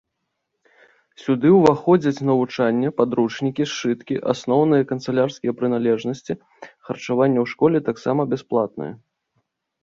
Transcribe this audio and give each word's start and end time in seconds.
Сюды 1.23 1.49
ўваходзяць 1.57 2.25
навучанне, 2.29 2.89
падручнікі, 3.01 3.67
сшыткі, 3.73 4.15
асноўныя 4.33 4.87
канцылярскія 4.93 5.55
прыналежнасці, 5.61 6.39
харчаванне 6.89 7.39
ў 7.45 7.53
школе 7.53 7.77
таксама 7.93 8.21
бясплатнае. 8.35 8.91